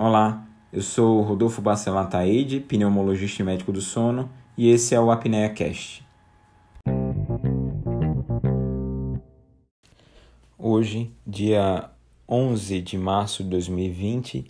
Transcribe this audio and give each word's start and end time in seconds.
Olá, 0.00 0.46
eu 0.72 0.80
sou 0.80 1.22
Rodolfo 1.22 1.60
Bacelar 1.60 2.08
Taide, 2.08 2.60
pneumologista 2.60 3.42
e 3.42 3.44
médico 3.44 3.72
do 3.72 3.80
sono, 3.80 4.30
e 4.56 4.70
esse 4.70 4.94
é 4.94 5.00
o 5.00 5.10
Apnea 5.10 5.48
Cast. 5.48 6.06
Hoje, 10.56 11.10
dia 11.26 11.90
11 12.28 12.80
de 12.80 12.96
março 12.96 13.42
de 13.42 13.50
2020, 13.50 14.44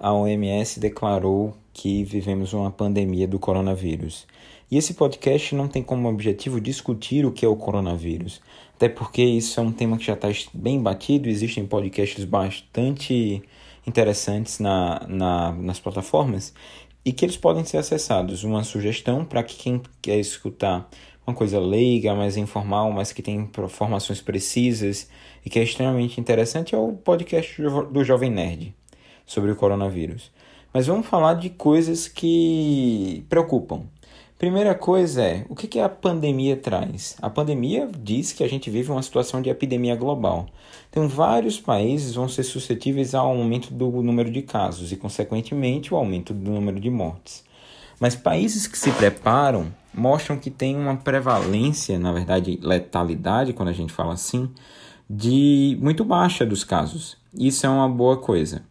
a 0.00 0.10
OMS 0.10 0.80
declarou 0.80 1.54
que 1.74 2.02
vivemos 2.02 2.54
uma 2.54 2.70
pandemia 2.70 3.28
do 3.28 3.38
coronavírus. 3.38 4.26
E 4.70 4.78
esse 4.78 4.94
podcast 4.94 5.54
não 5.54 5.68
tem 5.68 5.82
como 5.82 6.08
objetivo 6.08 6.58
discutir 6.58 7.26
o 7.26 7.30
que 7.30 7.44
é 7.44 7.48
o 7.48 7.56
coronavírus, 7.56 8.40
até 8.74 8.88
porque 8.88 9.22
isso 9.22 9.60
é 9.60 9.62
um 9.62 9.70
tema 9.70 9.98
que 9.98 10.04
já 10.06 10.14
está 10.14 10.28
bem 10.54 10.80
batido, 10.80 11.28
existem 11.28 11.66
podcasts 11.66 12.24
bastante 12.24 13.42
interessantes 13.86 14.58
na, 14.58 15.06
na, 15.08 15.52
nas 15.52 15.78
plataformas 15.78 16.52
e 17.04 17.12
que 17.12 17.24
eles 17.24 17.36
podem 17.36 17.64
ser 17.64 17.78
acessados. 17.78 18.44
Uma 18.44 18.64
sugestão 18.64 19.24
para 19.24 19.42
que 19.42 19.56
quem 19.56 19.82
quer 20.00 20.18
escutar 20.18 20.88
uma 21.26 21.34
coisa 21.34 21.58
leiga, 21.58 22.14
mais 22.14 22.36
informal, 22.36 22.92
mas 22.92 23.12
que 23.12 23.22
tem 23.22 23.36
informações 23.36 24.20
precisas 24.20 25.08
e 25.44 25.50
que 25.50 25.58
é 25.58 25.62
extremamente 25.62 26.20
interessante 26.20 26.74
é 26.74 26.78
o 26.78 26.92
podcast 26.92 27.60
do 27.62 28.04
Jovem 28.04 28.30
Nerd 28.30 28.74
sobre 29.26 29.50
o 29.50 29.56
coronavírus. 29.56 30.30
Mas 30.72 30.86
vamos 30.86 31.06
falar 31.06 31.34
de 31.34 31.50
coisas 31.50 32.08
que 32.08 33.24
preocupam. 33.28 33.84
Primeira 34.44 34.74
coisa 34.74 35.22
é, 35.22 35.46
o 35.48 35.54
que, 35.54 35.66
que 35.66 35.80
a 35.80 35.88
pandemia 35.88 36.54
traz? 36.54 37.16
A 37.22 37.30
pandemia 37.30 37.88
diz 37.98 38.30
que 38.30 38.44
a 38.44 38.46
gente 38.46 38.68
vive 38.68 38.90
uma 38.90 39.02
situação 39.02 39.40
de 39.40 39.48
epidemia 39.48 39.96
global. 39.96 40.44
Então, 40.90 41.08
vários 41.08 41.58
países 41.58 42.14
vão 42.14 42.28
ser 42.28 42.42
suscetíveis 42.42 43.14
ao 43.14 43.28
aumento 43.28 43.72
do 43.72 43.90
número 44.02 44.30
de 44.30 44.42
casos 44.42 44.92
e, 44.92 44.96
consequentemente, 44.96 45.94
o 45.94 45.96
aumento 45.96 46.34
do 46.34 46.50
número 46.50 46.78
de 46.78 46.90
mortes. 46.90 47.42
Mas 47.98 48.14
países 48.14 48.66
que 48.66 48.76
se 48.76 48.90
preparam 48.92 49.72
mostram 49.94 50.36
que 50.36 50.50
tem 50.50 50.76
uma 50.76 50.94
prevalência, 50.94 51.98
na 51.98 52.12
verdade, 52.12 52.60
letalidade, 52.62 53.54
quando 53.54 53.70
a 53.70 53.72
gente 53.72 53.94
fala 53.94 54.12
assim, 54.12 54.50
de 55.08 55.78
muito 55.80 56.04
baixa 56.04 56.44
dos 56.44 56.64
casos. 56.64 57.16
Isso 57.32 57.64
é 57.64 57.68
uma 57.70 57.88
boa 57.88 58.18
coisa. 58.18 58.62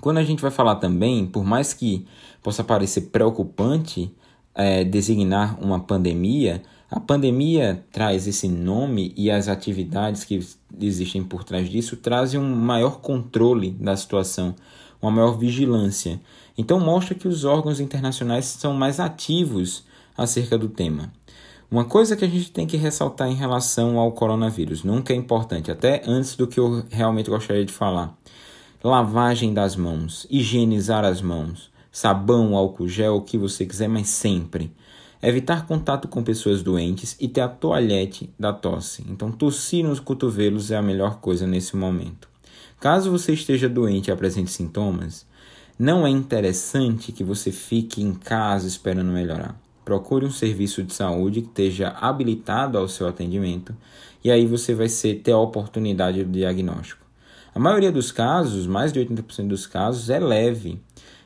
Quando 0.00 0.18
a 0.18 0.24
gente 0.24 0.42
vai 0.42 0.50
falar 0.50 0.74
também, 0.74 1.24
por 1.24 1.44
mais 1.44 1.72
que 1.72 2.04
possa 2.42 2.64
parecer 2.64 3.02
preocupante, 3.02 4.12
é, 4.54 4.84
designar 4.84 5.58
uma 5.62 5.80
pandemia, 5.80 6.62
a 6.90 7.00
pandemia 7.00 7.82
traz 7.90 8.26
esse 8.26 8.46
nome 8.46 9.14
e 9.16 9.30
as 9.30 9.48
atividades 9.48 10.24
que 10.24 10.46
existem 10.78 11.24
por 11.24 11.42
trás 11.42 11.70
disso 11.70 11.96
trazem 11.96 12.38
um 12.38 12.54
maior 12.54 13.00
controle 13.00 13.70
da 13.70 13.96
situação, 13.96 14.54
uma 15.00 15.10
maior 15.10 15.38
vigilância. 15.38 16.20
Então 16.56 16.78
mostra 16.78 17.14
que 17.14 17.26
os 17.26 17.44
órgãos 17.44 17.80
internacionais 17.80 18.44
são 18.44 18.74
mais 18.74 19.00
ativos 19.00 19.84
acerca 20.14 20.58
do 20.58 20.68
tema. 20.68 21.10
Uma 21.70 21.86
coisa 21.86 22.14
que 22.14 22.26
a 22.26 22.28
gente 22.28 22.52
tem 22.52 22.66
que 22.66 22.76
ressaltar 22.76 23.28
em 23.28 23.34
relação 23.34 23.98
ao 23.98 24.12
coronavírus, 24.12 24.84
nunca 24.84 25.14
é 25.14 25.16
importante, 25.16 25.70
até 25.70 26.02
antes 26.06 26.36
do 26.36 26.46
que 26.46 26.60
eu 26.60 26.84
realmente 26.90 27.30
gostaria 27.30 27.64
de 27.64 27.72
falar. 27.72 28.14
Lavagem 28.84 29.54
das 29.54 29.74
mãos, 29.76 30.26
higienizar 30.30 31.06
as 31.06 31.22
mãos 31.22 31.71
sabão, 31.92 32.56
álcool 32.56 32.88
gel, 32.88 33.16
o 33.16 33.22
que 33.22 33.36
você 33.36 33.66
quiser, 33.66 33.88
mas 33.88 34.08
sempre. 34.08 34.72
Evitar 35.22 35.66
contato 35.66 36.08
com 36.08 36.24
pessoas 36.24 36.62
doentes 36.62 37.14
e 37.20 37.28
ter 37.28 37.42
a 37.42 37.48
toalhete 37.48 38.30
da 38.36 38.52
tosse. 38.52 39.04
Então, 39.08 39.30
tossir 39.30 39.84
nos 39.84 40.00
cotovelos 40.00 40.70
é 40.70 40.76
a 40.76 40.82
melhor 40.82 41.20
coisa 41.20 41.46
nesse 41.46 41.76
momento. 41.76 42.28
Caso 42.80 43.12
você 43.12 43.32
esteja 43.32 43.68
doente 43.68 44.08
e 44.08 44.10
apresente 44.10 44.50
sintomas, 44.50 45.24
não 45.78 46.06
é 46.06 46.10
interessante 46.10 47.12
que 47.12 47.22
você 47.22 47.52
fique 47.52 48.02
em 48.02 48.12
casa 48.14 48.66
esperando 48.66 49.12
melhorar. 49.12 49.60
Procure 49.84 50.26
um 50.26 50.30
serviço 50.30 50.82
de 50.82 50.92
saúde 50.92 51.42
que 51.42 51.48
esteja 51.48 51.90
habilitado 51.90 52.78
ao 52.78 52.88
seu 52.88 53.06
atendimento 53.06 53.76
e 54.24 54.30
aí 54.30 54.46
você 54.46 54.74
vai 54.74 54.88
ser, 54.88 55.20
ter 55.22 55.32
a 55.32 55.38
oportunidade 55.38 56.24
do 56.24 56.32
diagnóstico. 56.32 57.04
A 57.54 57.58
maioria 57.58 57.92
dos 57.92 58.10
casos, 58.10 58.66
mais 58.66 58.92
de 58.92 59.00
80% 59.00 59.46
dos 59.46 59.66
casos, 59.66 60.08
é 60.08 60.18
leve 60.18 60.80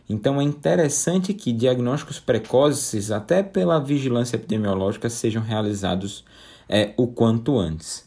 então 0.09 0.41
é 0.41 0.45
interessante 0.45 1.35
que 1.35 1.53
diagnósticos 1.53 2.21
precoces, 2.21 3.11
até 3.11 3.43
pela 3.43 3.81
vigilância 3.81 4.37
epidemiológica, 4.37 5.11
sejam 5.11 5.43
realizados 5.43 6.25
é, 6.69 6.93
o 6.97 7.07
quanto 7.07 7.59
antes. 7.59 8.07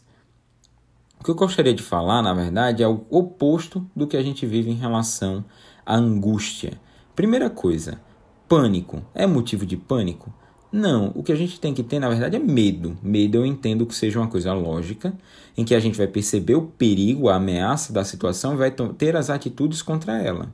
O 1.20 1.24
que 1.24 1.32
eu 1.32 1.36
gostaria 1.36 1.74
de 1.74 1.84
falar, 1.84 2.22
na 2.22 2.34
verdade, 2.34 2.82
é 2.82 2.88
o 2.88 3.06
oposto 3.10 3.86
do 3.94 4.08
que 4.08 4.16
a 4.16 4.24
gente 4.24 4.46
vive 4.46 4.72
em 4.72 4.76
relação 4.76 5.44
à 5.86 5.98
angústia. 5.98 6.80
Primeira 7.14 7.50
coisa, 7.50 8.00
pânico. 8.48 9.04
É 9.14 9.28
motivo 9.28 9.66
de 9.66 9.76
pânico? 9.76 10.34
Não, 10.72 11.12
o 11.16 11.22
que 11.24 11.32
a 11.32 11.36
gente 11.36 11.60
tem 11.60 11.74
que 11.74 11.84
ter, 11.84 12.00
na 12.00 12.08
verdade, 12.08 12.38
é 12.38 12.40
medo. 12.40 12.98
Medo 13.02 13.40
eu 13.40 13.46
entendo 13.46 13.86
que 13.86 13.96
seja 13.96 14.20
uma 14.20 14.28
coisa 14.28 14.54
lógica, 14.54 15.14
em 15.58 15.66
que 15.66 15.76
a 15.76 15.80
gente 15.80 15.98
vai 15.98 16.08
perceber 16.08 16.56
o 16.56 16.62
perigo, 16.62 17.28
a 17.28 17.36
ameaça 17.36 17.92
da 17.92 18.06
situação 18.06 18.54
e 18.54 18.58
vai 18.58 18.72
ter 18.98 19.16
as 19.18 19.30
atitudes 19.30 19.82
contra 19.82 20.22
ela. 20.22 20.54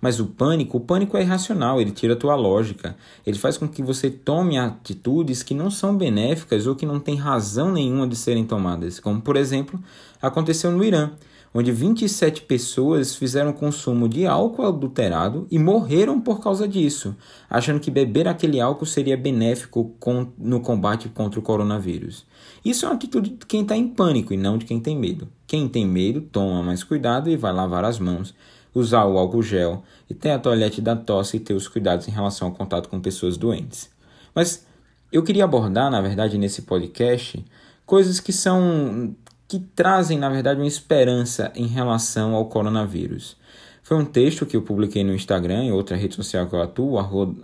Mas 0.00 0.20
o 0.20 0.26
pânico, 0.26 0.78
o 0.78 0.80
pânico 0.80 1.16
é 1.16 1.22
irracional, 1.22 1.80
ele 1.80 1.90
tira 1.90 2.14
a 2.14 2.16
tua 2.16 2.34
lógica. 2.34 2.96
Ele 3.26 3.38
faz 3.38 3.56
com 3.56 3.68
que 3.68 3.82
você 3.82 4.10
tome 4.10 4.58
atitudes 4.58 5.42
que 5.42 5.54
não 5.54 5.70
são 5.70 5.96
benéficas 5.96 6.66
ou 6.66 6.76
que 6.76 6.86
não 6.86 7.00
têm 7.00 7.16
razão 7.16 7.72
nenhuma 7.72 8.06
de 8.06 8.16
serem 8.16 8.44
tomadas, 8.44 9.00
como 9.00 9.20
por 9.20 9.36
exemplo, 9.36 9.82
aconteceu 10.20 10.70
no 10.70 10.84
Irã, 10.84 11.12
onde 11.54 11.70
27 11.70 12.42
pessoas 12.42 13.14
fizeram 13.14 13.52
consumo 13.52 14.08
de 14.08 14.26
álcool 14.26 14.66
adulterado 14.66 15.46
e 15.48 15.56
morreram 15.56 16.20
por 16.20 16.40
causa 16.40 16.66
disso, 16.66 17.14
achando 17.48 17.78
que 17.78 17.92
beber 17.92 18.26
aquele 18.26 18.60
álcool 18.60 18.84
seria 18.84 19.16
benéfico 19.16 19.94
no 20.36 20.60
combate 20.60 21.08
contra 21.08 21.38
o 21.38 21.42
coronavírus. 21.42 22.26
Isso 22.64 22.84
é 22.84 22.88
uma 22.88 22.96
atitude 22.96 23.30
de 23.30 23.46
quem 23.46 23.62
está 23.62 23.76
em 23.76 23.86
pânico 23.86 24.34
e 24.34 24.36
não 24.36 24.58
de 24.58 24.64
quem 24.64 24.80
tem 24.80 24.98
medo. 24.98 25.28
Quem 25.46 25.68
tem 25.68 25.86
medo 25.86 26.20
toma 26.22 26.60
mais 26.62 26.82
cuidado 26.82 27.30
e 27.30 27.36
vai 27.36 27.52
lavar 27.52 27.84
as 27.84 28.00
mãos 28.00 28.34
usar 28.74 29.04
o 29.04 29.16
álcool 29.16 29.42
gel 29.42 29.82
e 30.10 30.14
ter 30.14 30.32
a 30.32 30.38
toalhete 30.38 30.80
da 30.80 30.96
tosse 30.96 31.36
e 31.36 31.40
ter 31.40 31.54
os 31.54 31.68
cuidados 31.68 32.08
em 32.08 32.10
relação 32.10 32.48
ao 32.48 32.54
contato 32.54 32.88
com 32.88 33.00
pessoas 33.00 33.36
doentes. 33.36 33.88
Mas 34.34 34.66
eu 35.12 35.22
queria 35.22 35.44
abordar, 35.44 35.90
na 35.90 36.00
verdade, 36.00 36.36
nesse 36.36 36.62
podcast, 36.62 37.44
coisas 37.86 38.18
que 38.18 38.32
são 38.32 39.14
que 39.46 39.60
trazem, 39.60 40.18
na 40.18 40.28
verdade, 40.28 40.60
uma 40.60 40.66
esperança 40.66 41.52
em 41.54 41.66
relação 41.66 42.34
ao 42.34 42.46
coronavírus. 42.46 43.36
Foi 43.84 43.98
um 43.98 44.04
texto 44.06 44.46
que 44.46 44.56
eu 44.56 44.62
publiquei 44.62 45.04
no 45.04 45.14
Instagram 45.14 45.66
e 45.66 45.70
outra 45.70 45.94
rede 45.94 46.14
social 46.14 46.46
que 46.46 46.54
eu 46.54 46.62
atuo, 46.62 46.94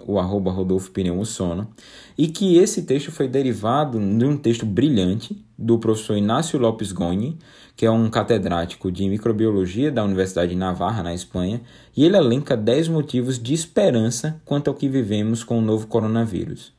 o 0.06 0.18
arroba 0.18 0.50
Rodolfo 0.50 0.90
Sono, 1.26 1.68
e 2.16 2.28
que 2.28 2.56
esse 2.56 2.84
texto 2.84 3.12
foi 3.12 3.28
derivado 3.28 3.98
de 4.00 4.24
um 4.24 4.38
texto 4.38 4.64
brilhante 4.64 5.44
do 5.58 5.78
professor 5.78 6.16
Inácio 6.16 6.58
Lopes 6.58 6.92
Goni, 6.92 7.38
que 7.76 7.84
é 7.84 7.90
um 7.90 8.08
catedrático 8.08 8.90
de 8.90 9.06
microbiologia 9.06 9.92
da 9.92 10.02
Universidade 10.02 10.52
de 10.52 10.56
Navarra, 10.56 11.02
na 11.02 11.12
Espanha, 11.12 11.60
e 11.94 12.06
ele 12.06 12.16
elenca 12.16 12.56
10 12.56 12.88
motivos 12.88 13.38
de 13.38 13.52
esperança 13.52 14.40
quanto 14.46 14.68
ao 14.68 14.74
que 14.74 14.88
vivemos 14.88 15.44
com 15.44 15.58
o 15.58 15.62
novo 15.62 15.88
coronavírus. 15.88 16.72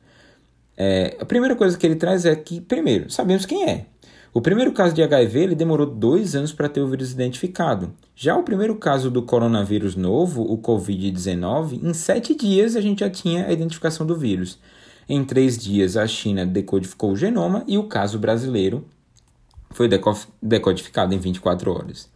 É, 0.76 1.16
a 1.20 1.24
primeira 1.24 1.54
coisa 1.54 1.78
que 1.78 1.86
ele 1.86 1.94
traz 1.94 2.24
é 2.24 2.34
que, 2.34 2.60
primeiro, 2.60 3.08
sabemos 3.12 3.46
quem 3.46 3.62
é, 3.70 3.86
o 4.34 4.40
primeiro 4.40 4.72
caso 4.72 4.94
de 4.94 5.02
HIV 5.02 5.40
ele 5.40 5.54
demorou 5.54 5.86
dois 5.86 6.34
anos 6.34 6.52
para 6.52 6.68
ter 6.68 6.80
o 6.80 6.88
vírus 6.88 7.12
identificado. 7.12 7.92
Já 8.16 8.36
o 8.36 8.42
primeiro 8.42 8.74
caso 8.76 9.10
do 9.10 9.22
coronavírus 9.22 9.94
novo, 9.94 10.42
o 10.42 10.56
Covid-19, 10.56 11.82
em 11.82 11.92
sete 11.92 12.34
dias 12.34 12.74
a 12.74 12.80
gente 12.80 13.00
já 13.00 13.10
tinha 13.10 13.46
a 13.46 13.52
identificação 13.52 14.06
do 14.06 14.16
vírus. 14.16 14.58
Em 15.08 15.24
três 15.24 15.58
dias 15.58 15.96
a 15.96 16.06
China 16.06 16.46
decodificou 16.46 17.12
o 17.12 17.16
genoma 17.16 17.64
e 17.66 17.76
o 17.76 17.84
caso 17.84 18.18
brasileiro 18.18 18.86
foi 19.70 19.88
decodificado 20.40 21.14
em 21.14 21.18
24 21.18 21.72
horas. 21.72 22.10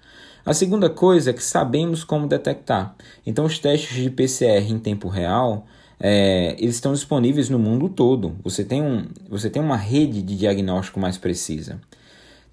A 0.45 0.55
segunda 0.55 0.89
coisa 0.89 1.31
é 1.31 1.33
que 1.33 1.43
sabemos 1.43 2.05
como 2.05 2.29
detectar. 2.29 2.95
Então, 3.27 3.45
os 3.45 3.59
testes 3.59 4.01
de 4.01 4.09
PCR 4.09 4.71
em 4.71 4.79
tempo 4.79 5.09
real 5.09 5.67
é, 5.99 6.55
eles 6.59 6.77
estão 6.77 6.93
disponíveis 6.93 7.49
no 7.49 7.59
mundo 7.59 7.89
todo. 7.89 8.37
Você 8.45 8.65
tem, 8.65 8.83
um, 8.83 9.07
você 9.29 9.51
tem 9.51 9.61
uma 9.61 9.77
rede 9.77 10.23
de 10.23 10.37
diagnóstico 10.37 11.01
mais 11.01 11.19
precisa. 11.19 11.81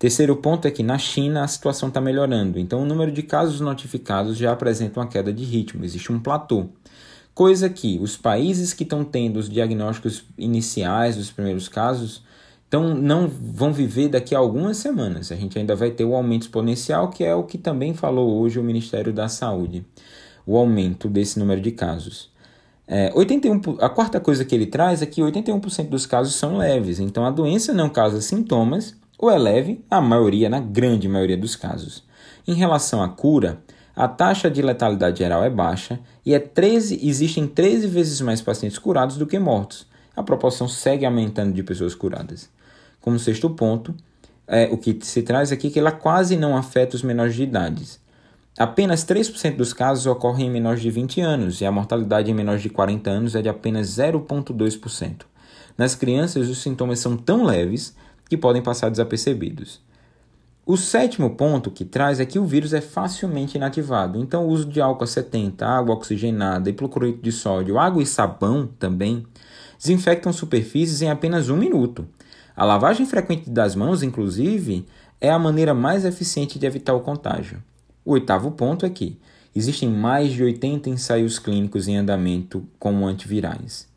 Terceiro 0.03 0.35
ponto 0.35 0.67
é 0.67 0.71
que 0.71 0.83
na 0.83 0.97
China 0.97 1.45
a 1.45 1.47
situação 1.47 1.87
está 1.87 2.01
melhorando, 2.01 2.59
então 2.59 2.81
o 2.81 2.85
número 2.85 3.09
de 3.09 3.23
casos 3.23 3.61
notificados 3.61 4.35
já 4.35 4.51
apresenta 4.51 4.99
uma 4.99 5.07
queda 5.07 5.31
de 5.31 5.45
ritmo, 5.45 5.85
existe 5.85 6.11
um 6.11 6.19
platô. 6.19 6.65
Coisa 7.33 7.69
que 7.69 7.97
os 8.01 8.17
países 8.17 8.73
que 8.73 8.83
estão 8.83 9.05
tendo 9.05 9.37
os 9.37 9.49
diagnósticos 9.49 10.25
iniciais 10.37 11.15
dos 11.15 11.31
primeiros 11.31 11.69
casos 11.69 12.21
então, 12.67 12.93
não 12.93 13.29
vão 13.29 13.71
viver 13.71 14.09
daqui 14.09 14.35
a 14.35 14.39
algumas 14.39 14.75
semanas. 14.75 15.31
A 15.31 15.37
gente 15.37 15.57
ainda 15.57 15.73
vai 15.73 15.89
ter 15.89 16.03
o 16.03 16.13
aumento 16.13 16.41
exponencial, 16.41 17.09
que 17.09 17.23
é 17.23 17.33
o 17.33 17.43
que 17.43 17.57
também 17.57 17.93
falou 17.93 18.41
hoje 18.41 18.59
o 18.59 18.63
Ministério 18.63 19.13
da 19.13 19.29
Saúde, 19.29 19.85
o 20.45 20.57
aumento 20.57 21.07
desse 21.07 21.39
número 21.39 21.61
de 21.61 21.71
casos. 21.71 22.29
É, 22.85 23.09
81, 23.15 23.77
a 23.79 23.87
quarta 23.87 24.19
coisa 24.19 24.43
que 24.43 24.53
ele 24.53 24.65
traz 24.65 25.01
é 25.01 25.05
que 25.05 25.21
81% 25.21 25.87
dos 25.87 26.05
casos 26.05 26.35
são 26.35 26.57
leves, 26.57 26.99
então 26.99 27.25
a 27.25 27.31
doença 27.31 27.73
não 27.73 27.89
causa 27.89 28.19
sintomas 28.19 29.01
ou 29.17 29.29
é 29.29 29.37
leve, 29.37 29.83
a 29.89 30.01
maioria, 30.01 30.49
na 30.49 30.59
grande 30.59 31.07
maioria 31.07 31.37
dos 31.37 31.55
casos. 31.55 32.03
Em 32.47 32.53
relação 32.53 33.01
à 33.01 33.09
cura, 33.09 33.61
a 33.95 34.07
taxa 34.07 34.49
de 34.49 34.61
letalidade 34.61 35.19
geral 35.19 35.43
é 35.43 35.49
baixa 35.49 35.99
e 36.25 36.33
é 36.33 36.39
13, 36.39 36.99
existem 37.07 37.47
13 37.47 37.87
vezes 37.87 38.21
mais 38.21 38.41
pacientes 38.41 38.77
curados 38.77 39.17
do 39.17 39.27
que 39.27 39.37
mortos. 39.37 39.85
A 40.15 40.23
proporção 40.23 40.67
segue 40.67 41.05
aumentando 41.05 41.53
de 41.53 41.63
pessoas 41.63 41.95
curadas. 41.95 42.49
Como 42.99 43.19
sexto 43.19 43.49
ponto, 43.49 43.95
é, 44.47 44.67
o 44.71 44.77
que 44.77 44.97
se 45.01 45.21
traz 45.21 45.51
aqui 45.51 45.67
é 45.67 45.69
que 45.69 45.79
ela 45.79 45.91
quase 45.91 46.35
não 46.35 46.57
afeta 46.57 46.95
os 46.95 47.03
menores 47.03 47.35
de 47.35 47.43
idade. 47.43 48.03
Apenas 48.57 49.03
3% 49.03 49.55
dos 49.55 49.73
casos 49.73 50.05
ocorrem 50.05 50.47
em 50.47 50.51
menores 50.51 50.81
de 50.81 50.91
20 50.91 51.21
anos 51.21 51.61
e 51.61 51.65
a 51.65 51.71
mortalidade 51.71 52.29
em 52.29 52.33
menores 52.35 52.61
de 52.61 52.69
40 52.69 53.09
anos 53.09 53.35
é 53.35 53.41
de 53.41 53.49
apenas 53.49 53.87
0,2%. 53.87 55.21
Nas 55.75 55.95
crianças, 55.95 56.47
os 56.49 56.59
sintomas 56.61 56.99
são 56.99 57.17
tão 57.17 57.43
leves 57.43 57.95
que 58.33 58.37
podem 58.37 58.63
passar 58.63 58.89
desapercebidos. 58.89 59.79
O 60.65 60.75
sétimo 60.75 61.29
ponto 61.35 61.69
que 61.69 61.85
traz 61.85 62.19
é 62.19 62.25
que 62.25 62.39
o 62.39 62.45
vírus 62.45 62.73
é 62.73 62.81
facilmente 62.81 63.57
inativado. 63.57 64.17
Então, 64.17 64.47
o 64.47 64.49
uso 64.49 64.65
de 64.65 64.81
álcool 64.81 65.05
70, 65.05 65.63
água 65.67 65.93
oxigenada, 65.93 66.67
hipoclorito 66.67 67.21
de 67.21 67.31
sódio, 67.31 67.77
água 67.77 68.01
e 68.01 68.07
sabão 68.07 68.67
também 68.79 69.23
desinfectam 69.77 70.33
superfícies 70.33 71.03
em 71.03 71.11
apenas 71.11 71.49
um 71.49 71.57
minuto. 71.57 72.07
A 72.55 72.65
lavagem 72.65 73.05
frequente 73.05 73.51
das 73.51 73.75
mãos, 73.75 74.01
inclusive, 74.01 74.87
é 75.21 75.29
a 75.29 75.37
maneira 75.37 75.75
mais 75.75 76.03
eficiente 76.03 76.57
de 76.57 76.65
evitar 76.65 76.95
o 76.95 77.01
contágio. 77.01 77.61
O 78.03 78.13
oitavo 78.13 78.49
ponto 78.51 78.83
é 78.83 78.89
que 78.89 79.19
existem 79.55 79.89
mais 79.89 80.31
de 80.31 80.43
80 80.43 80.89
ensaios 80.89 81.37
clínicos 81.37 81.87
em 81.87 81.97
andamento 81.97 82.65
como 82.79 83.05
antivirais. 83.05 83.92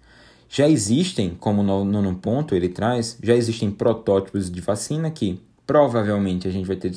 Já 0.48 0.68
existem, 0.68 1.30
como 1.38 1.62
no 1.62 1.84
nono 1.84 2.14
ponto 2.16 2.54
ele 2.54 2.68
traz, 2.68 3.18
já 3.22 3.34
existem 3.34 3.70
protótipos 3.70 4.50
de 4.50 4.60
vacina 4.60 5.10
que 5.10 5.40
provavelmente 5.66 6.46
a 6.46 6.50
gente 6.50 6.66
vai 6.66 6.76
ter 6.76 6.92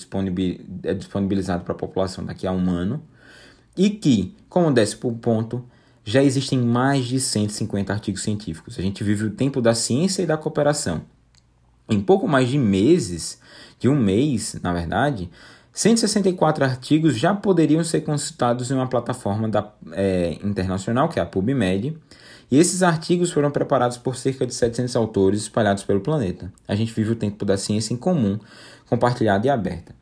é 0.83 0.93
disponibilizado 0.93 1.63
para 1.63 1.73
a 1.73 1.77
população 1.77 2.23
daqui 2.23 2.45
a 2.45 2.51
um 2.51 2.69
ano, 2.69 3.01
e 3.75 3.89
que, 3.89 4.35
como 4.47 4.71
décimo 4.71 5.17
ponto, 5.17 5.63
já 6.03 6.23
existem 6.23 6.59
mais 6.59 7.05
de 7.05 7.19
150 7.19 7.91
artigos 7.91 8.21
científicos. 8.21 8.77
A 8.77 8.81
gente 8.81 9.03
vive 9.03 9.25
o 9.25 9.31
tempo 9.31 9.61
da 9.61 9.73
ciência 9.73 10.21
e 10.21 10.25
da 10.25 10.37
cooperação. 10.37 11.01
Em 11.89 11.99
pouco 11.99 12.27
mais 12.27 12.49
de 12.49 12.57
meses, 12.57 13.39
de 13.79 13.89
um 13.89 13.95
mês, 13.95 14.59
na 14.61 14.73
verdade, 14.73 15.29
164 15.71 16.63
artigos 16.63 17.17
já 17.17 17.33
poderiam 17.33 17.83
ser 17.83 18.01
consultados 18.01 18.69
em 18.69 18.73
uma 18.73 18.87
plataforma 18.87 19.47
da, 19.47 19.71
é, 19.93 20.37
internacional, 20.43 21.09
que 21.09 21.19
é 21.19 21.21
a 21.21 21.25
PubMed, 21.25 21.97
e 22.51 22.57
esses 22.57 22.81
artigos 22.81 23.31
foram 23.31 23.51
preparados 23.51 23.97
por 23.97 24.15
cerca 24.15 24.45
de 24.45 24.53
700 24.53 24.95
autores 24.95 25.41
espalhados 25.41 25.83
pelo 25.83 25.99
planeta. 25.99 26.51
A 26.67 26.75
gente 26.75 26.93
vive 26.93 27.11
o 27.11 27.15
tempo 27.15 27.45
da 27.45 27.57
ciência 27.57 27.93
em 27.93 27.97
comum, 27.97 28.39
compartilhada 28.87 29.45
e 29.45 29.49
aberta. 29.49 29.95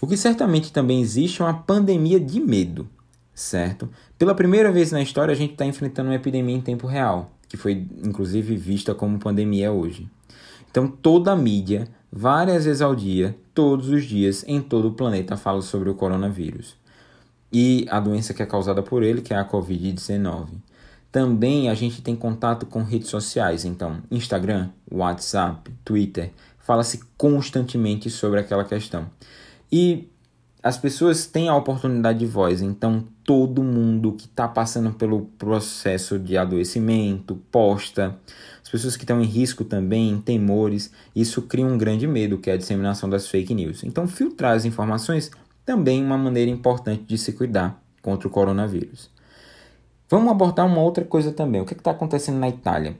O 0.00 0.06
que 0.06 0.16
certamente 0.16 0.72
também 0.72 1.00
existe 1.00 1.42
é 1.42 1.44
uma 1.44 1.54
pandemia 1.54 2.18
de 2.18 2.40
medo, 2.40 2.88
certo? 3.34 3.88
Pela 4.18 4.34
primeira 4.34 4.72
vez 4.72 4.92
na 4.92 5.02
história, 5.02 5.32
a 5.32 5.36
gente 5.36 5.52
está 5.52 5.66
enfrentando 5.66 6.08
uma 6.08 6.16
epidemia 6.16 6.56
em 6.56 6.60
tempo 6.60 6.86
real, 6.86 7.32
que 7.46 7.56
foi 7.56 7.86
inclusive 8.02 8.56
vista 8.56 8.94
como 8.94 9.18
pandemia 9.18 9.70
hoje. 9.70 10.08
Então, 10.70 10.88
toda 10.88 11.32
a 11.32 11.36
mídia, 11.36 11.86
várias 12.10 12.64
vezes 12.64 12.80
ao 12.80 12.94
dia, 12.94 13.36
todos 13.52 13.90
os 13.90 14.04
dias, 14.04 14.42
em 14.46 14.62
todo 14.62 14.88
o 14.88 14.92
planeta, 14.92 15.36
fala 15.36 15.60
sobre 15.60 15.90
o 15.90 15.94
coronavírus 15.94 16.80
e 17.52 17.86
a 17.90 17.98
doença 17.98 18.32
que 18.32 18.42
é 18.42 18.46
causada 18.46 18.82
por 18.82 19.02
ele, 19.02 19.20
que 19.20 19.34
é 19.34 19.36
a 19.36 19.44
Covid-19. 19.44 20.48
Também 21.12 21.68
a 21.68 21.74
gente 21.74 22.02
tem 22.02 22.14
contato 22.14 22.66
com 22.66 22.82
redes 22.82 23.08
sociais, 23.08 23.64
então 23.64 24.00
Instagram, 24.10 24.68
WhatsApp, 24.90 25.70
Twitter, 25.84 26.30
fala-se 26.58 27.00
constantemente 27.16 28.08
sobre 28.08 28.38
aquela 28.38 28.64
questão. 28.64 29.06
E 29.72 30.08
as 30.62 30.76
pessoas 30.76 31.26
têm 31.26 31.48
a 31.48 31.56
oportunidade 31.56 32.18
de 32.18 32.26
voz, 32.26 32.60
então 32.60 33.04
todo 33.24 33.62
mundo 33.62 34.12
que 34.12 34.26
está 34.26 34.46
passando 34.46 34.92
pelo 34.92 35.22
processo 35.38 36.18
de 36.18 36.36
adoecimento 36.36 37.36
posta, 37.50 38.16
as 38.62 38.68
pessoas 38.68 38.96
que 38.96 39.04
estão 39.04 39.20
em 39.20 39.26
risco 39.26 39.64
também, 39.64 40.20
temores, 40.20 40.92
isso 41.16 41.42
cria 41.42 41.64
um 41.64 41.78
grande 41.78 42.06
medo, 42.06 42.38
que 42.38 42.50
é 42.50 42.52
a 42.52 42.56
disseminação 42.58 43.08
das 43.08 43.26
fake 43.26 43.54
news. 43.54 43.82
Então, 43.82 44.06
filtrar 44.06 44.54
as 44.54 44.64
informações 44.64 45.30
também 45.64 46.02
é 46.02 46.04
uma 46.04 46.18
maneira 46.18 46.50
importante 46.50 47.04
de 47.04 47.16
se 47.16 47.32
cuidar 47.32 47.82
contra 48.02 48.28
o 48.28 48.30
coronavírus. 48.30 49.10
Vamos 50.10 50.32
abordar 50.32 50.66
uma 50.66 50.80
outra 50.80 51.04
coisa 51.04 51.30
também. 51.30 51.60
O 51.60 51.64
que 51.64 51.72
é 51.72 51.76
está 51.76 51.92
acontecendo 51.92 52.40
na 52.40 52.48
Itália? 52.48 52.98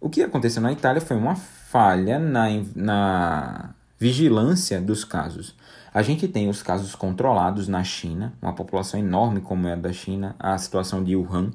O 0.00 0.08
que 0.08 0.22
aconteceu 0.22 0.62
na 0.62 0.70
Itália 0.70 1.00
foi 1.00 1.16
uma 1.16 1.34
falha 1.34 2.20
na, 2.20 2.46
na 2.76 3.70
vigilância 3.98 4.80
dos 4.80 5.04
casos. 5.04 5.56
A 5.92 6.02
gente 6.02 6.28
tem 6.28 6.48
os 6.48 6.62
casos 6.62 6.94
controlados 6.94 7.66
na 7.66 7.82
China, 7.82 8.32
uma 8.40 8.52
população 8.52 9.00
enorme 9.00 9.40
como 9.40 9.66
é 9.66 9.72
a 9.72 9.76
da 9.76 9.92
China, 9.92 10.36
a 10.38 10.56
situação 10.56 11.02
de 11.02 11.16
Wuhan. 11.16 11.50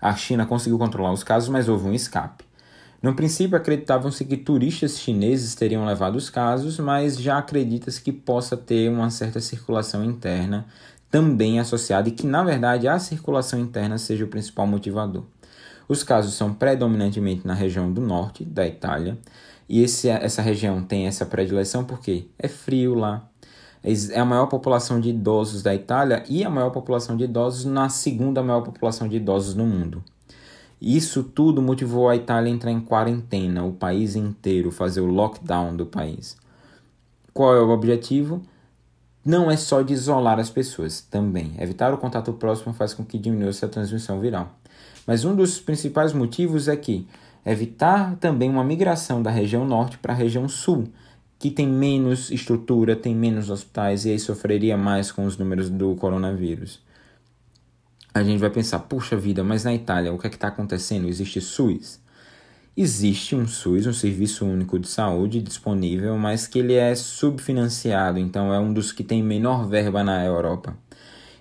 A 0.00 0.14
China 0.16 0.46
conseguiu 0.46 0.78
controlar 0.78 1.12
os 1.12 1.22
casos, 1.22 1.50
mas 1.50 1.68
houve 1.68 1.86
um 1.86 1.92
escape. 1.92 2.44
No 3.02 3.14
princípio, 3.14 3.58
acreditavam-se 3.58 4.24
que 4.24 4.38
turistas 4.38 4.98
chineses 4.98 5.54
teriam 5.54 5.84
levado 5.84 6.16
os 6.16 6.30
casos, 6.30 6.78
mas 6.78 7.18
já 7.18 7.36
acredita-se 7.36 8.00
que 8.00 8.12
possa 8.12 8.56
ter 8.56 8.90
uma 8.90 9.10
certa 9.10 9.38
circulação 9.38 10.02
interna 10.02 10.66
também 11.10 11.58
associada 11.58 12.08
e 12.08 12.12
que, 12.12 12.26
na 12.26 12.44
verdade, 12.44 12.86
a 12.86 12.98
circulação 12.98 13.58
interna 13.58 13.98
seja 13.98 14.24
o 14.24 14.28
principal 14.28 14.66
motivador. 14.66 15.24
Os 15.88 16.04
casos 16.04 16.34
são 16.34 16.54
predominantemente 16.54 17.46
na 17.46 17.54
região 17.54 17.92
do 17.92 18.00
norte 18.00 18.44
da 18.44 18.66
Itália, 18.66 19.18
e 19.68 19.82
esse, 19.82 20.08
essa 20.08 20.40
região 20.40 20.82
tem 20.82 21.06
essa 21.06 21.26
predileção 21.26 21.84
porque 21.84 22.26
é 22.38 22.48
frio 22.48 22.94
lá, 22.94 23.28
é 23.82 24.20
a 24.20 24.24
maior 24.24 24.46
população 24.46 25.00
de 25.00 25.08
idosos 25.08 25.62
da 25.62 25.74
Itália 25.74 26.22
e 26.28 26.44
a 26.44 26.50
maior 26.50 26.70
população 26.70 27.16
de 27.16 27.24
idosos 27.24 27.64
na 27.64 27.88
segunda 27.88 28.42
maior 28.42 28.62
população 28.62 29.08
de 29.08 29.16
idosos 29.16 29.54
no 29.54 29.64
mundo. 29.64 30.04
Isso 30.80 31.22
tudo 31.22 31.60
motivou 31.60 32.08
a 32.08 32.16
Itália 32.16 32.50
a 32.50 32.54
entrar 32.54 32.70
em 32.70 32.80
quarentena, 32.80 33.64
o 33.64 33.72
país 33.72 34.16
inteiro, 34.16 34.70
fazer 34.70 35.00
o 35.00 35.06
lockdown 35.06 35.76
do 35.76 35.86
país. 35.86 36.36
Qual 37.32 37.54
é 37.54 37.60
o 37.60 37.70
objetivo? 37.70 38.42
Não 39.24 39.50
é 39.50 39.56
só 39.56 39.82
de 39.82 39.92
isolar 39.92 40.38
as 40.38 40.50
pessoas, 40.50 41.00
também. 41.00 41.52
Evitar 41.58 41.92
o 41.92 41.98
contato 41.98 42.32
próximo 42.32 42.72
faz 42.72 42.94
com 42.94 43.04
que 43.04 43.18
diminua 43.18 43.50
essa 43.50 43.68
transmissão 43.68 44.20
viral. 44.20 44.54
Mas 45.06 45.24
um 45.24 45.34
dos 45.34 45.60
principais 45.60 46.12
motivos 46.12 46.68
é 46.68 46.76
que 46.76 47.06
evitar 47.44 48.16
também 48.16 48.48
uma 48.48 48.64
migração 48.64 49.22
da 49.22 49.30
região 49.30 49.66
norte 49.66 49.98
para 49.98 50.12
a 50.12 50.16
região 50.16 50.48
sul, 50.48 50.88
que 51.38 51.50
tem 51.50 51.66
menos 51.66 52.30
estrutura, 52.30 52.94
tem 52.94 53.14
menos 53.14 53.50
hospitais 53.50 54.04
e 54.04 54.10
aí 54.10 54.18
sofreria 54.18 54.76
mais 54.76 55.10
com 55.10 55.24
os 55.24 55.36
números 55.36 55.70
do 55.70 55.94
coronavírus. 55.96 56.80
A 58.12 58.22
gente 58.22 58.40
vai 58.40 58.50
pensar, 58.50 58.80
puxa 58.80 59.16
vida, 59.16 59.44
mas 59.44 59.64
na 59.64 59.74
Itália 59.74 60.12
o 60.12 60.18
que 60.18 60.26
é 60.26 60.30
está 60.30 60.48
acontecendo? 60.48 61.08
Existe 61.08 61.40
SUS? 61.40 62.00
Existe 62.76 63.34
um 63.34 63.48
SUS, 63.48 63.86
um 63.86 63.92
Serviço 63.92 64.46
Único 64.46 64.78
de 64.78 64.86
Saúde 64.86 65.42
disponível, 65.42 66.16
mas 66.16 66.46
que 66.46 66.60
ele 66.60 66.74
é 66.74 66.94
subfinanciado, 66.94 68.18
então 68.18 68.54
é 68.54 68.60
um 68.60 68.72
dos 68.72 68.92
que 68.92 69.02
tem 69.02 69.22
menor 69.22 69.66
verba 69.68 70.04
na 70.04 70.24
Europa. 70.24 70.76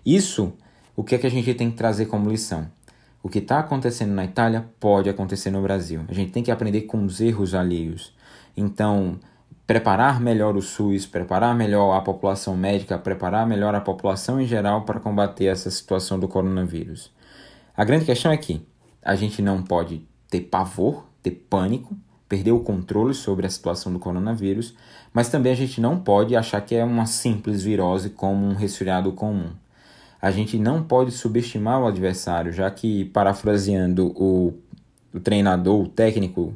Isso, 0.04 0.54
o 0.96 1.04
que 1.04 1.14
é 1.14 1.18
que 1.20 1.28
a 1.28 1.30
gente 1.30 1.54
tem 1.54 1.70
que 1.70 1.78
trazer 1.78 2.08
como 2.08 2.30
lição? 2.30 2.68
O 3.22 3.30
que 3.30 3.40
está 3.40 3.60
acontecendo 3.60 4.12
na 4.12 4.26
Itália 4.26 4.66
pode 4.80 5.10
acontecer 5.10 5.52
no 5.52 5.62
Brasil. 5.62 6.02
A 6.08 6.14
gente 6.14 6.32
tem 6.32 6.42
que 6.42 6.52
aprender 6.52 6.82
com 6.82 7.04
os 7.06 7.22
erros 7.22 7.54
alheios. 7.54 8.14
Então, 8.58 9.20
preparar 9.68 10.20
melhor 10.20 10.56
o 10.56 10.62
SUS, 10.62 11.06
preparar 11.06 11.54
melhor 11.54 11.94
a 11.96 12.02
população 12.02 12.58
médica, 12.58 12.98
preparar 12.98 13.46
melhor 13.46 13.76
a 13.76 13.82
população 13.82 14.42
em 14.42 14.48
geral 14.48 14.84
para 14.84 15.00
combater 15.00 15.46
essa 15.46 15.70
situação 15.70 16.18
do 16.18 16.28
coronavírus. 16.28 17.12
A 17.78 17.84
grande 17.84 18.06
questão 18.06 18.32
é 18.32 18.38
que 18.38 18.66
a 19.02 19.16
gente 19.16 19.42
não 19.42 19.62
pode 19.62 20.08
ter 20.30 20.42
pavor 20.42 21.09
ter 21.22 21.32
pânico, 21.32 21.98
perder 22.28 22.52
o 22.52 22.60
controle 22.60 23.14
sobre 23.14 23.46
a 23.46 23.50
situação 23.50 23.92
do 23.92 24.00
coronavírus, 24.00 24.76
mas 25.12 25.30
também 25.30 25.52
a 25.52 25.56
gente 25.56 25.82
não 25.82 26.00
pode 26.00 26.36
achar 26.36 26.62
que 26.62 26.76
é 26.76 26.84
uma 26.84 27.06
simples 27.06 27.64
virose 27.64 28.12
como 28.12 28.46
um 28.46 28.54
resfriado 28.54 29.12
comum. 29.12 29.50
A 30.22 30.32
gente 30.32 30.58
não 30.58 30.84
pode 30.84 31.12
subestimar 31.12 31.82
o 31.82 31.88
adversário, 31.88 32.52
já 32.52 32.70
que, 32.70 33.06
parafraseando 33.06 34.08
o, 34.16 34.54
o 35.14 35.20
treinador, 35.20 35.82
o 35.82 35.88
técnico 35.88 36.54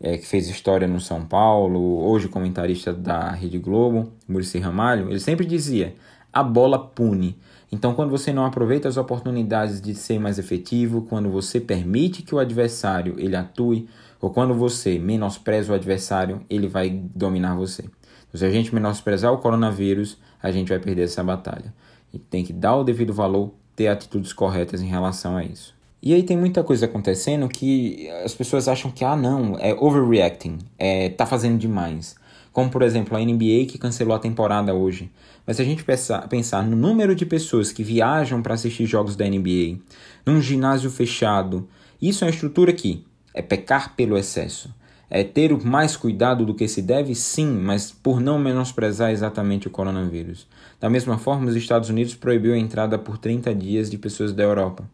é, 0.00 0.16
que 0.16 0.26
fez 0.26 0.48
história 0.48 0.88
no 0.88 1.00
São 1.00 1.24
Paulo, 1.24 2.02
hoje 2.04 2.28
comentarista 2.28 2.92
da 2.92 3.30
Rede 3.30 3.58
Globo, 3.58 4.12
Murici 4.26 4.58
Ramalho, 4.58 5.10
ele 5.10 5.20
sempre 5.20 5.44
dizia: 5.44 5.94
a 6.32 6.42
bola 6.42 6.78
pune. 6.78 7.38
Então, 7.72 7.94
quando 7.94 8.10
você 8.10 8.34
não 8.34 8.44
aproveita 8.44 8.86
as 8.86 8.98
oportunidades 8.98 9.80
de 9.80 9.94
ser 9.94 10.20
mais 10.20 10.38
efetivo, 10.38 11.06
quando 11.08 11.30
você 11.30 11.58
permite 11.58 12.22
que 12.22 12.34
o 12.34 12.38
adversário 12.38 13.14
ele 13.16 13.34
atue, 13.34 13.88
ou 14.20 14.28
quando 14.28 14.52
você 14.52 14.98
menospreza 14.98 15.72
o 15.72 15.74
adversário, 15.74 16.42
ele 16.50 16.68
vai 16.68 16.90
dominar 16.90 17.56
você. 17.56 17.84
Então, 18.28 18.38
se 18.38 18.44
a 18.44 18.50
gente 18.50 18.74
menosprezar 18.74 19.32
o 19.32 19.38
coronavírus, 19.38 20.18
a 20.42 20.52
gente 20.52 20.68
vai 20.68 20.78
perder 20.78 21.04
essa 21.04 21.24
batalha. 21.24 21.72
E 22.12 22.18
tem 22.18 22.44
que 22.44 22.52
dar 22.52 22.76
o 22.76 22.84
devido 22.84 23.14
valor, 23.14 23.54
ter 23.74 23.88
atitudes 23.88 24.34
corretas 24.34 24.82
em 24.82 24.86
relação 24.86 25.38
a 25.38 25.42
isso. 25.42 25.74
E 26.02 26.12
aí 26.12 26.22
tem 26.22 26.36
muita 26.36 26.62
coisa 26.62 26.84
acontecendo 26.84 27.48
que 27.48 28.10
as 28.24 28.34
pessoas 28.34 28.68
acham 28.68 28.90
que, 28.90 29.02
ah, 29.02 29.16
não, 29.16 29.56
é 29.58 29.72
overreacting, 29.72 30.58
é, 30.78 31.08
tá 31.08 31.24
fazendo 31.24 31.58
demais. 31.58 32.16
Como 32.52 32.70
por 32.70 32.82
exemplo 32.82 33.16
a 33.16 33.20
NBA 33.20 33.66
que 33.68 33.78
cancelou 33.78 34.14
a 34.14 34.20
temporada 34.20 34.74
hoje. 34.74 35.10
Mas 35.46 35.56
se 35.56 35.62
a 35.62 35.64
gente 35.64 35.82
pensar, 35.82 36.28
pensar 36.28 36.62
no 36.64 36.76
número 36.76 37.14
de 37.14 37.26
pessoas 37.26 37.72
que 37.72 37.82
viajam 37.82 38.42
para 38.42 38.54
assistir 38.54 38.86
jogos 38.86 39.16
da 39.16 39.26
NBA, 39.26 39.78
num 40.24 40.40
ginásio 40.40 40.90
fechado, 40.90 41.66
isso 42.00 42.24
é 42.24 42.26
uma 42.26 42.32
estrutura 42.32 42.72
que 42.72 43.04
é 43.34 43.42
pecar 43.42 43.96
pelo 43.96 44.16
excesso. 44.16 44.72
É 45.08 45.22
ter 45.22 45.52
mais 45.62 45.94
cuidado 45.94 46.46
do 46.46 46.54
que 46.54 46.66
se 46.66 46.80
deve, 46.80 47.14
sim, 47.14 47.46
mas 47.46 47.92
por 47.92 48.18
não 48.18 48.38
menosprezar 48.38 49.10
exatamente 49.10 49.66
o 49.66 49.70
coronavírus. 49.70 50.46
Da 50.80 50.88
mesma 50.88 51.18
forma, 51.18 51.50
os 51.50 51.54
Estados 51.54 51.90
Unidos 51.90 52.14
proibiu 52.14 52.54
a 52.54 52.58
entrada 52.58 52.98
por 52.98 53.18
30 53.18 53.54
dias 53.54 53.90
de 53.90 53.98
pessoas 53.98 54.32
da 54.32 54.42
Europa. 54.42 54.88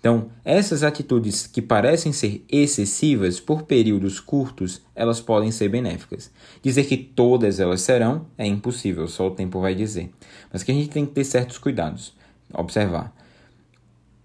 Então, 0.00 0.30
essas 0.42 0.82
atitudes 0.82 1.46
que 1.46 1.60
parecem 1.60 2.10
ser 2.10 2.42
excessivas 2.48 3.38
por 3.38 3.64
períodos 3.64 4.18
curtos, 4.18 4.80
elas 4.94 5.20
podem 5.20 5.50
ser 5.50 5.68
benéficas. 5.68 6.32
Dizer 6.62 6.84
que 6.84 6.96
todas 6.96 7.60
elas 7.60 7.82
serão 7.82 8.26
é 8.38 8.46
impossível, 8.46 9.06
só 9.06 9.28
o 9.28 9.32
tempo 9.32 9.60
vai 9.60 9.74
dizer. 9.74 10.10
Mas 10.50 10.62
que 10.62 10.72
a 10.72 10.74
gente 10.74 10.88
tem 10.88 11.04
que 11.04 11.12
ter 11.12 11.24
certos 11.24 11.58
cuidados. 11.58 12.14
Observar. 12.54 13.14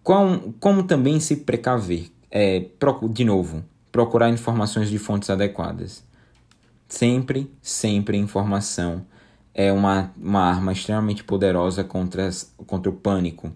Como, 0.01 0.53
como 0.61 0.83
também 0.83 1.19
se 1.19 1.35
precaver? 1.37 2.09
É, 2.31 2.65
de 3.11 3.25
novo, 3.25 3.63
procurar 3.91 4.29
informações 4.29 4.89
de 4.89 4.97
fontes 4.97 5.29
adequadas. 5.29 6.03
Sempre, 6.87 7.51
sempre 7.61 8.17
informação 8.17 9.05
é 9.53 9.73
uma, 9.73 10.11
uma 10.17 10.41
arma 10.41 10.71
extremamente 10.71 11.23
poderosa 11.23 11.83
contra, 11.83 12.27
as, 12.27 12.53
contra 12.65 12.89
o 12.89 12.93
pânico 12.93 13.51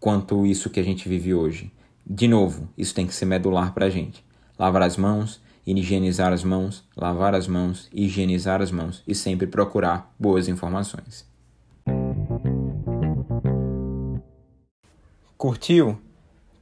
quanto 0.00 0.46
isso 0.46 0.70
que 0.70 0.80
a 0.80 0.82
gente 0.82 1.08
vive 1.08 1.34
hoje. 1.34 1.72
De 2.06 2.26
novo, 2.26 2.68
isso 2.76 2.94
tem 2.94 3.06
que 3.06 3.14
ser 3.14 3.26
medular 3.26 3.74
para 3.74 3.86
a 3.86 3.90
gente. 3.90 4.24
Lavar 4.58 4.82
as 4.82 4.96
mãos, 4.96 5.40
higienizar 5.66 6.32
as 6.32 6.42
mãos, 6.42 6.84
lavar 6.96 7.34
as 7.34 7.46
mãos, 7.46 7.88
higienizar 7.92 8.62
as 8.62 8.70
mãos 8.70 9.02
e 9.06 9.14
sempre 9.14 9.46
procurar 9.46 10.12
boas 10.18 10.48
informações. 10.48 11.26
Curtiu? 15.36 15.98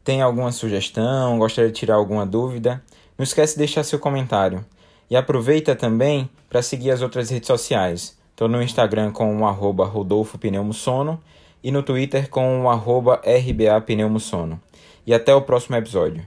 Tem 0.03 0.21
alguma 0.21 0.53
sugestão? 0.53 1.39
Gostaria 1.39 1.71
de 1.71 1.79
tirar 1.79 1.95
alguma 1.95 2.27
dúvida? 2.27 2.83
Não 3.17 3.23
esquece 3.25 3.55
de 3.55 3.59
deixar 3.59 3.85
seu 3.85 3.99
comentário. 3.99 4.65
E 5.09 5.17
aproveita 5.17 5.75
também 5.75 6.29
para 6.49 6.61
seguir 6.61 6.91
as 6.91 7.01
outras 7.01 7.31
redes 7.31 7.47
sociais. 7.47 8.19
Estou 8.31 8.49
no 8.49 8.63
Instagram 8.63 9.13
com 9.13 9.35
o 9.39 9.47
arroba 9.47 9.87
Rodolfo 9.87 10.37
Pneumosono 10.37 11.23
e 11.67 11.73
no 11.73 11.83
Twitter 11.83 12.31
com 12.31 12.63
o 12.63 12.71
arroba 12.71 13.21
RBA 13.27 13.81
Pneumosono. 13.81 14.61
E 15.05 15.13
até 15.13 15.35
o 15.35 15.43
próximo 15.43 15.75
episódio. 15.75 16.25